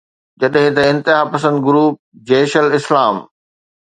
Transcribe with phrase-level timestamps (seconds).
[0.43, 1.95] جڏهن ته انتهاپسند گروپ
[2.31, 3.15] جيش الاسلام